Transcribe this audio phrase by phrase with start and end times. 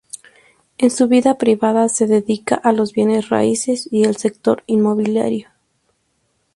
[0.79, 5.49] En su vida privada se dedica a los Bienes Raíces y el sector Inmobiliario.